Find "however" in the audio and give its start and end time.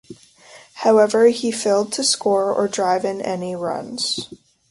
0.81-1.27